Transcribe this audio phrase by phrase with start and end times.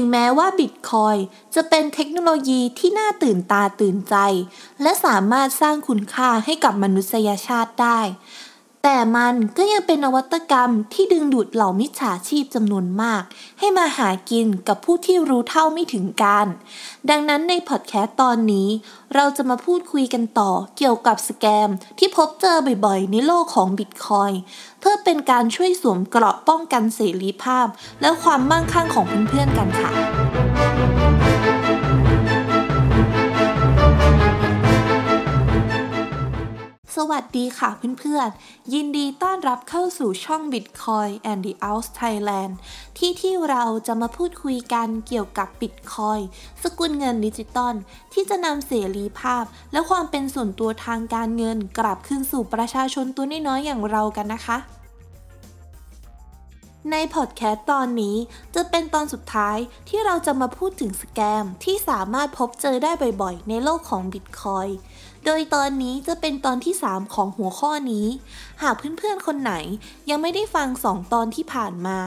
[0.00, 1.16] ถึงแม้ว่าบิตคอย
[1.54, 4.16] จะเป็นเทคโนโลยีที่น่าตื่นตาตื่นใจ
[4.82, 8.00] และสามารถสร้างคุณค่าให้กับมนุษยชาติได้
[8.90, 13.22] แต่มันก็ยังเป็นนวัตกรรมที่ดึงดูดเหล่ามิจฉาชีพจำนวนมาก
[13.58, 16.46] ให้มาหากินกับผู้ที่รู้เท่าไม่ถึงการ
[17.10, 18.68] ดังนั้นในพอดแคสต์ตอนนี้
[19.14, 21.68] เราจะมาพูดคุยกันต่อเกี่ยวกับสแกม
[21.98, 24.32] ที่พบเจอบ่อยๆ ในโลกของบิตคอย
[24.80, 27.66] เพื่อเป็นการช่วยสวมเกราะป้องกันเสรีภาพ
[28.00, 29.92] และความมั่งคั่งของเพื่อนๆกันค่ะ
[37.10, 42.52] วัสดีค่ะเพื่อนๆ ยินดีต้อนรับเข้าสู่ช่อง Bitcoin and the Out Thailand
[42.98, 46.22] ที่ที่เราจะมาพูดคุยกันเกี่ยวกับ Bitcoin
[46.62, 47.74] สกุลเงินดิจิตอล
[48.12, 54.58] ที่จะนำเสรีภาพ และความเป็นส่วนตัวทางการเงินกลับคืนสู่ประชาชนตัวน้อยๆอย่างเรากันนะคะ
[56.90, 58.16] ในพอดแคสต์ตอนนี้
[58.54, 59.56] จะเป็นตอนสุดท้าย
[59.88, 62.90] ที่เราจะมาพูดถึงสแกมที่สามารถพบเจอได้
[63.22, 64.70] บ่อยๆ ในโลกของ Bitcoin
[65.24, 68.06] โดยตอนนี้จะเป็นตอนที่ 3 ของหัวข้อนี้
[68.62, 69.54] หากเพื่อนๆคนไหน
[70.10, 71.98] ยังไม่ได้ฟัง 2 ตอนที่ผ่านมา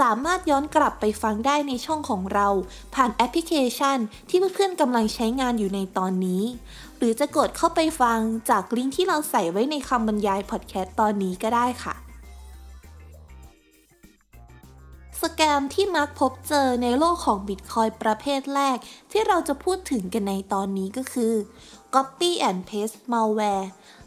[0.00, 2.48] สามารถย้อนกลับไปฟังได้ในช่องของเรา
[2.94, 3.98] ผ่านแอปพลิเคชัน
[4.28, 6.42] ที่เพื่อนๆกำลังใช้งานอยู่ในตอนนี้
[6.96, 8.18] หรือจะกดเข้าไปฟัง
[8.50, 11.94] จากลิงก์ที่เราใส่ไว้ในคำบรรยายพอดแคสต์ตอนนี้ก็ได้ค่ะ
[15.22, 18.78] scam ที่มักพบเจอในโลกของบิตคอยน์ประเภทแรก
[19.10, 21.34] ที่เราจะพูดถึงกันในตอนนี้ก็คือ
[21.94, 23.66] Copy and Paste Malware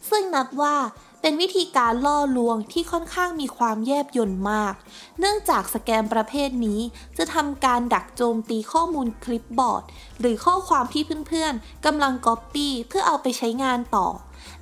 [0.10, 0.76] ซึ่งนับว่า
[1.22, 4.74] เป็นวิธีการล่อลวงที่ค่อนข้างมีความแยบยลมาก
[5.20, 6.80] เนื่องจาก scam ประเภทนี้
[7.18, 9.84] จะทำการดักโจมตีข้อมูล clipboard
[10.20, 14.08] หรือข้อความที่เพื่อนๆกำลังก๊อปปี้เพื่อเอาไปใช้งานต่อ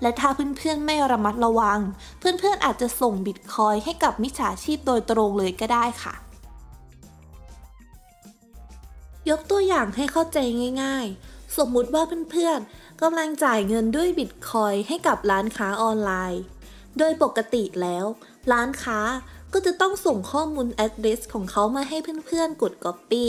[0.02, 1.80] และถ้าเพื่อนๆไม่ระมัดระวัง
[2.20, 6.16] เพื่อนๆอาจจะส่งบิตคอยให้กับมิจฉาชีพโดยตรงเลยก็ได้ค่ะ
[9.30, 10.38] ยกตัวอย่างให้เข้าใจ
[10.84, 16.42] ง่าย ๆ สมมุติว่าเพื่อนๆกำลังจ่ายเงินด้วยบิตคอยให้กับร้านค้าออนไลน์
[16.98, 18.06] โดยปกติแล้ว
[18.52, 19.00] ร้านค้า
[19.54, 23.26] ก็จะต้องส่งข้อมูล address ของเขามาให้เพื่อนๆ กด copy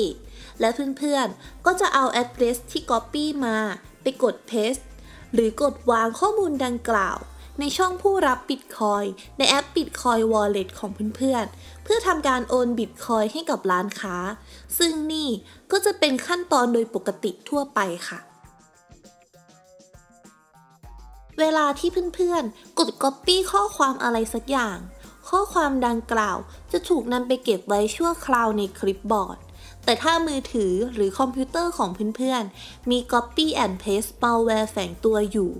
[0.60, 3.56] และเพื่อนๆ ก็จะเอา address ที่ copy มา
[4.03, 4.84] ไปกด paste
[5.32, 7.19] หรือกดวางข้อมูลดังกล่าว
[7.60, 9.04] ในช่องผู้รับบิตคอย
[9.38, 14.16] ในแอป Bitcoin Wallet ของเพื่อนๆ พื่อทำการโอนบิตคอยให้กับร้านค้า
[14.78, 15.28] ซึ่งนี่
[15.70, 18.20] ก็จะเป็นขั้นตอนโดยปกติทั่วไปค่ะ
[21.38, 24.78] เวลาที่เพื่อนๆ กด Copy ข้อความอะไรสักอย่าง
[25.28, 26.38] ข้อความดังกล่าว
[26.72, 29.38] จะถูกนำไปเก็บไว้ชั่วคราวในคลิปบอร์ด
[29.84, 35.50] แต่ถ้ามือถือหรือคอมพิวเตอร์ของเพื่อนๆ มี Copy and Paste malware แฝงตัวอยู่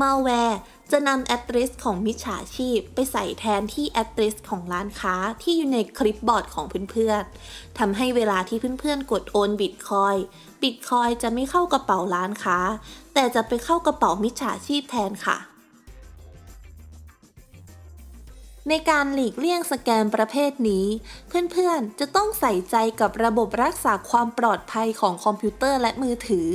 [0.00, 0.56] malware
[0.92, 10.16] จะนำ address ของมิจฉาชีพ ไปใส่แทนที่ address ของร้านค้าที่อยู่ใน clipboard ของเพื่อนๆทำให้เวลาที่เพื่อนๆ กดโอนบิตคอยน์
[10.62, 12.58] บิตคอยน์จะไม่เข้ากระเป๋าร้านค้า
[13.14, 15.36] แต่จะไปเข้ากระเป๋ามิจฉาชีพแทนค่ะ
[18.68, 20.86] ในการหลีกเลี่ยง scam ประเภทนี้
[21.52, 26.48] เพื่อนๆ จะต้องใส่ใจกับระบบรักษาความปลอดภัยของคอมพิวเตอร์และมือถือ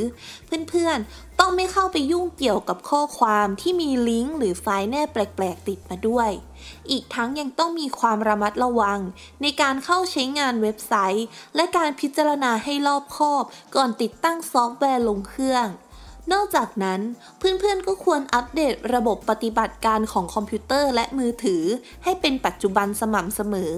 [0.69, 6.29] เพื่อนๆ ต้องไม่เข้าไปยุ่งเกี่ยวกับข้อความที่มีลิงก์หรือไฟล์แนบแปลกๆ ติดมาด้วย
[6.91, 8.99] อีกทั้งยังต้องมีความระมัดระวัง
[9.41, 13.43] ในการเข้าใช้งานเว็บไซต์ และการพิจารณาให้รอบคอบ
[13.75, 15.67] ก่อนติดตั้งซอฟต์แวร์ลงเครื่อง
[16.33, 17.01] นอกจากนั้น
[17.37, 21.63] เพื่อนๆก็ควรอัปเดตระบบปฏิบัติการของคอมพิวเตอร์และมือถือ
[22.03, 23.73] ให้เป็นปัจจุบันสม่ำเสมอ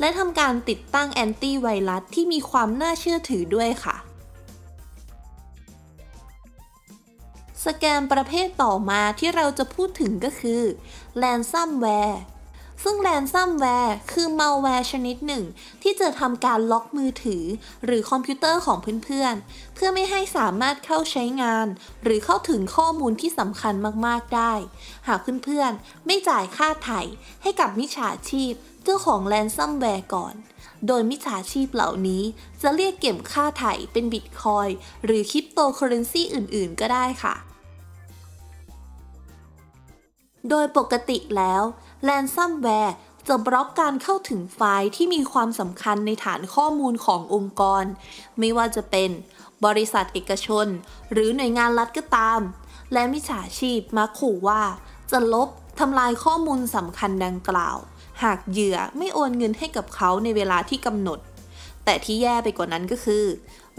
[0.00, 3.96] และทำการติดตั้งแอนตี้ไวรัสที่มีความน่าเชื่อถือด้วยค่ะ
[7.64, 10.62] scam ประเภทต่อมาที่เราจะพูดถึงก็คือ
[11.22, 12.16] ransomware
[12.88, 15.44] ซึ่ง ransomware คือมัลแวร์ชนิดหนึ่ง
[15.82, 17.44] ที่จะทำการล็อกมือถือ
[17.84, 21.66] หรือคอมพิวเตอร์ของเพื่อนๆ เพื่อไม่ให้สามารถเข้าใช้งาน
[22.02, 23.74] หรือเข้าถึงข้อมูลที่สำคัญ
[24.06, 24.52] มากๆได้
[25.08, 27.00] หากเพื่อนๆ ไม่จ่ายค่าไถ่
[27.42, 28.52] ให้กับมิจฉาชีพ
[28.84, 30.34] เจ้าของ ransomware ก่อน
[30.86, 32.22] โดยมิจฉาชีพเหล่านี้
[32.62, 34.68] จะเรียกเก็บค่าไถ่เป็นบิตคอยน์
[35.04, 37.36] หรือคริปโตเคอเรนซีอื่นๆ ก็ได้ค่ะ
[40.50, 41.62] โดยปกติแล้ว
[42.04, 42.96] แ a นซัมแวร์
[43.28, 47.84] จะบล็อกการเข้าถึงไฟล์ที่มีความสำคัญในฐานข้อมูลขององค์กร
[48.38, 49.10] ไม่ว่าจะเป็น
[49.66, 50.66] บริษัทเอกชน
[51.12, 52.40] หรือหน่วยงานรัฐก็ตาม
[52.92, 54.62] และมิจฉาชีพมักขู่ว่า
[55.10, 55.48] จะลบ
[55.80, 57.76] ทำลายข้อมูลสำคัญดังกล่าว
[58.22, 61.18] หากเหยื่อไม่โอนเงินให้กับเขาในเวลาที่กำหนด
[61.84, 63.24] แต่ที่แย่ไปกว่านั้นก็คือ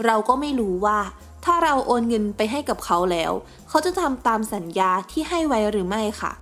[0.04, 0.98] เราก็ไม่รู้ว่า
[1.44, 3.32] ถ้าเราโอนเงินไปให้กับเขาแล้ว
[3.68, 6.32] เขาจะทำตามสัญญาที่ให้ไว้หรือไม่ค่ะ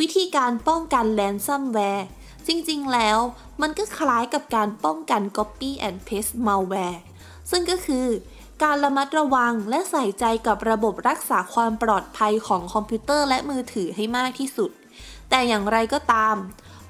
[0.00, 2.06] วิธีการป้องกันแลนซัมแวร์
[2.46, 3.18] จริงๆ แล้ว
[3.60, 6.98] มันก็คล้ายกับการป้องกัน Copy and Paste Malware
[7.50, 8.06] ซึ่งก็คือ
[8.62, 14.70] การระมัดระวังและใส่ใจกับระบบรักษาความปลอดภัยของคอมพิวเตอร์และมือถือให้มากที่สุด
[15.30, 16.36] แต่อย่างไรก็ตาม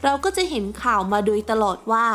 [0.02, 2.06] เราก็จะเห็นข่าวมาโดยตลอดว่า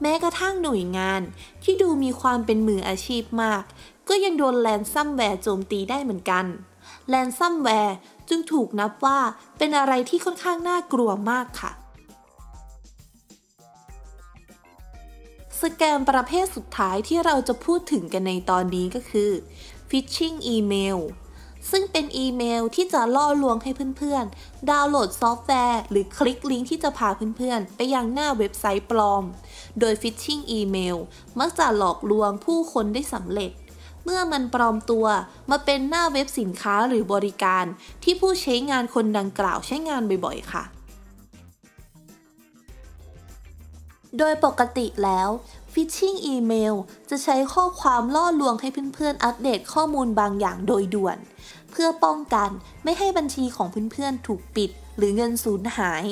[0.00, 1.20] แม้กระทั่งหน่วยงาน
[1.62, 3.62] ที่ดูมีความเป็นมืออาชีพมาก
[4.08, 6.44] ก็ยังโดน ransomware โจมตีได้เหมือนกัน
[7.08, 7.96] ransomware
[8.28, 9.18] จึงถูกนับว่า
[9.58, 11.72] เป็นอะไรที่ค่อนข้างน่ากลัวมากค่ะ
[15.62, 19.30] สแกมประเภทสุดท้ายที่เราจะพูดถึงกันในตอนนี้ก็คือ
[19.88, 20.98] phishing email
[21.70, 29.24] ซึ่งเป็นอีเมลที่จะล่อลวงให้เพื่อนๆ ดาวน์โหลดซอฟต์แวร์ หรือคลิกลิงก์ที่จะพาเพื่อนๆ ไปยังหน้าเว็บไซต์ปลอม
[29.80, 30.96] โดย phishing อีเมล
[31.38, 33.50] มักจะหลอกลวงผู้คนได้สำเร็จ
[34.04, 35.06] เมื่อมันปลอมตัว
[35.50, 37.64] มาเป็นหน้าเว็บสินค้าหรือบริการ
[38.02, 40.64] ที่ผู้ใช้งานคนดังกล่าวใช้งานบ่อยๆ ค่ะ
[44.18, 45.28] โดยปกติแล้ว
[45.72, 46.74] Phishing อีเมล
[47.10, 51.18] จะใช้ข้อความล่อลวงให้เพื่อนๆ อัปเดตข้อมูลบางอย่างโดยด่วน
[51.70, 52.50] เพื่อป้องกัน
[52.84, 56.04] ไม่ให้บัญชีของเพื่อนๆ ถูกปิด หรือเงินสูญหาย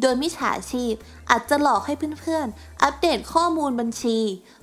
[0.00, 0.94] โดยมิจฉาชีพ
[1.30, 4.18] อาจจะหลอกให้เพื่อนๆ อัปเดตข้อมูลบัญชี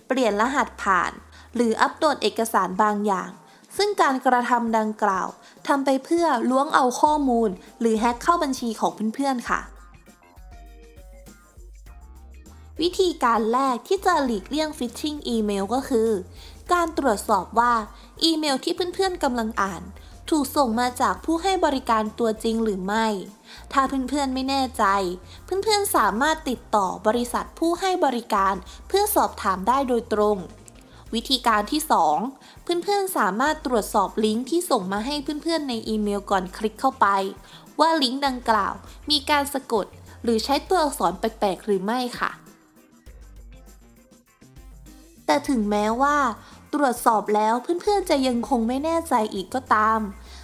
[0.08, 1.12] เปลี่ยนรหัสผ่าน
[1.58, 3.30] หรืออัปโหลดเอกสารบางอย่าง
[3.78, 5.28] ซึ่งการกระทำดังกล่าว
[5.68, 7.50] ทำไปเพื่อล้วงเอาข้อมูล
[7.80, 9.62] หรือแฮ็กเข้าบัญชีของเพื่อนๆค่ะ
[12.82, 16.10] วิธีการแรกที่จะหลีกเลี่ยง phishing อีเมลก็คือ
[16.74, 17.74] การตรวจสอบว่า
[18.24, 19.84] อีเมลที่เพื่อนๆกำลังอ่าน
[20.30, 23.08] ถูกส่งมาจากผู้ให้บริการตัวจริงหรือไม่
[23.74, 24.84] ถ้าเพื่อนๆไม่แน่ใจ
[25.44, 28.54] เพื่อนๆสามารถติดต่อบริษัทผู้ให้บริการ
[28.88, 30.38] เพื่อสอบถามได้โดยตรง
[31.14, 31.82] วิธีการที่
[32.24, 37.08] 2 เพื่อนๆ สามารถตรวจสอบลิงก์ที่ส่งมาให้เพื่อนๆ ในอีเมลก่อนคลิกเข้าไป
[37.80, 38.74] ว่าลิงก์ดังกล่าว
[39.10, 39.86] มีการสะกด
[40.24, 42.32] หรือใช้ตัวอักษรแปลกๆ หรือไม่ค่ะ
[45.26, 46.18] แต่ถึงแม้ว่า
[46.74, 50.00] ตรวจสอบแล้วเพื่อนๆ จะยังคงไม่แน่ใจอีกก็ตาม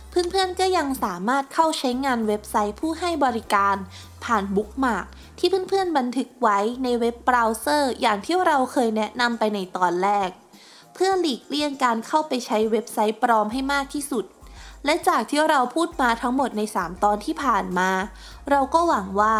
[0.09, 3.75] เพื่อนๆ ก็ยังสามารถเข้าใช้งานเว็บไซต์ผู้ให้บริการ
[4.23, 5.05] ผ่าน bookmark
[5.37, 10.29] ที่เพื่อนๆ บันทึกไว้ใน web browser อย่างที่เราเคยแนะนำไปในตอนแรก
[10.93, 14.25] เพื่อหลีกเลี่ยงการเข้าไปใช้เว็บไซต์ปลอมให้มากที่สุด
[14.85, 17.91] และจากที่เราพูดมาทั้งหมดใน 3 ตอนที่ผ่านมา
[18.49, 19.35] เราก็หวังว่า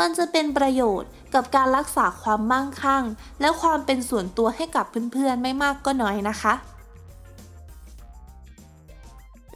[0.00, 3.04] มันจะเป็นประโยชน์กับการรักษาความมั่งคั่ง
[3.40, 6.54] และความเป็นส่วนตัวให้กับเพื่อนๆ ไม่มากก็น้อยนะคะ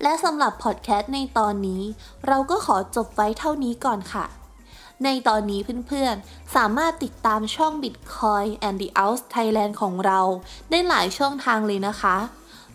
[0.03, 1.83] และสำหรับพอดแคสต์ในตอนนี้
[2.27, 4.25] เราก็ขอจบไว้เท่านี้ก่อนค่ะ
[5.05, 10.21] ในตอนนี้เพื่อนๆ สามารถติดตามช่อง Bitcoin and the Out Thailand ของเรา
[10.71, 12.17] ได้หลายช่องทางเลยนะคะ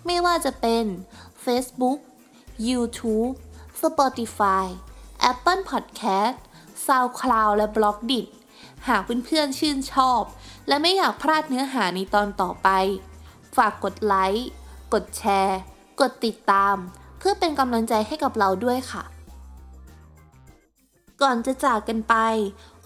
[0.06, 0.86] ไม่ว่าจะเป็น
[1.44, 2.00] Facebook
[2.68, 3.34] YouTube
[3.82, 4.66] Spotify
[5.32, 6.38] Apple Podcast
[6.86, 8.28] SoundCloud และ b l o g d i t
[8.88, 10.22] หากเพื่อนๆชื่นชอบ
[10.68, 12.70] และไม่อยากพลาดเนื้อหาในตอนต่อไป
[13.58, 14.50] ฝากกดไลค์
[14.94, 15.60] กดแชร์
[16.02, 16.76] กดติดตาม
[17.20, 19.04] เพื่อเป็นกำลังใจให้กับเราด้วยค่ะ
[21.22, 22.16] ก่อนจะจากกันไป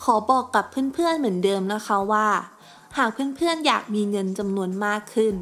[0.03, 2.27] ขอบอกกับเพื่อนๆเหมือนเดิมนะคะว่า
[2.97, 5.35] หากเพื่อนๆอยากมีเงินจำนวนมากขึ้น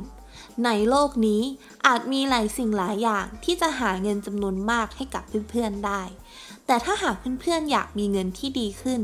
[0.65, 1.41] ในโลกนี้
[1.87, 6.01] อาจมีหลายสิ่งหลายอย่างที่จะหาเงินจำนวนมากให้กับเพื่อนๆได้
[6.65, 9.01] แต่ถ้าหากเพื่อนๆอยากมีเงินที่ดีขึ้น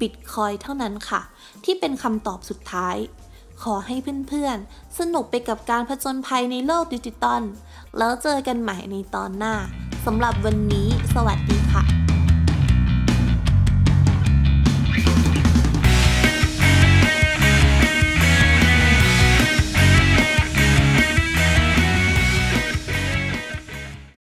[0.00, 1.20] บิตคอยเท่านั้นค่ะ
[1.64, 2.96] ที่เป็นคำตอบสุดท้าย
[3.62, 3.96] ขอให้
[4.28, 7.42] เพื่อนๆ สนุกไปกับการผจญภัยในโลกดิจิตอล
[7.98, 9.54] แล้วเจอกันใหม่ในตอนหน้า
[10.04, 12.05] สำหรับวันนี้ สวัสดีค่ะ